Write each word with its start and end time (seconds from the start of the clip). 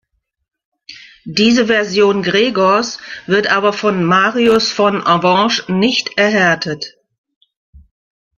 Diese 1.27 1.67
Version 1.67 2.23
Gregors 2.23 2.97
wird 3.27 3.51
aber 3.51 3.71
von 3.71 4.03
Marius 4.03 4.71
von 4.71 5.05
Avenches 5.05 5.69
nicht 5.69 6.17
erhärtet. 6.17 6.97